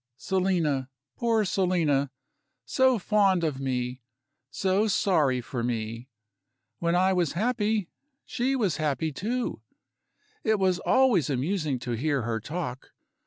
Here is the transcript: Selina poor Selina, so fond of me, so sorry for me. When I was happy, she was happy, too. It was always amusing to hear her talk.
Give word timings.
Selina 0.17 0.89
poor 1.15 1.45
Selina, 1.45 2.09
so 2.65 2.97
fond 2.97 3.43
of 3.43 3.59
me, 3.59 4.01
so 4.49 4.87
sorry 4.87 5.41
for 5.41 5.61
me. 5.61 6.09
When 6.79 6.95
I 6.95 7.13
was 7.13 7.33
happy, 7.33 7.87
she 8.25 8.55
was 8.55 8.77
happy, 8.77 9.11
too. 9.11 9.61
It 10.43 10.57
was 10.57 10.79
always 10.79 11.29
amusing 11.29 11.77
to 11.81 11.91
hear 11.91 12.23
her 12.23 12.39
talk. 12.39 12.93